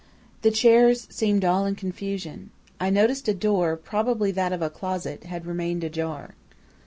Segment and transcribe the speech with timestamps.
[0.41, 2.49] "The chairs seemed all in confusion.
[2.79, 6.33] I noticed that a door, probably that of a closet, had remained ajar.